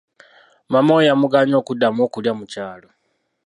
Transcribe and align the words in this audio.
Maama 0.71 0.91
we 0.97 1.07
yamugaanye 1.09 1.55
okuddamu 1.61 1.99
okulya 2.07 2.31
mu 2.39 2.45
kyalo. 2.51 2.89